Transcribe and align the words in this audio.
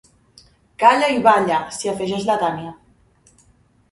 Calla 0.83 1.09
i 1.15 1.19
balla 1.27 1.59
—s'hi 1.75 1.91
afegeix 1.93 2.25
la 2.29 2.37
Tània. 2.45 2.75